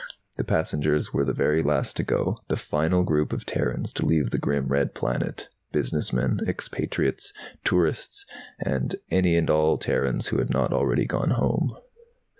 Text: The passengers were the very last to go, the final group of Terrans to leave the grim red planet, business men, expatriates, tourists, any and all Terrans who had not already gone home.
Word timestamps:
The 0.37 0.43
passengers 0.43 1.13
were 1.13 1.23
the 1.23 1.31
very 1.31 1.61
last 1.61 1.95
to 1.97 2.03
go, 2.03 2.39
the 2.47 2.55
final 2.57 3.03
group 3.03 3.31
of 3.31 3.45
Terrans 3.45 3.91
to 3.93 4.03
leave 4.03 4.31
the 4.31 4.39
grim 4.39 4.65
red 4.69 4.95
planet, 4.95 5.47
business 5.71 6.11
men, 6.11 6.39
expatriates, 6.47 7.33
tourists, 7.63 8.25
any 9.11 9.35
and 9.37 9.47
all 9.51 9.77
Terrans 9.77 10.29
who 10.29 10.39
had 10.39 10.49
not 10.49 10.73
already 10.73 11.05
gone 11.05 11.29
home. 11.29 11.75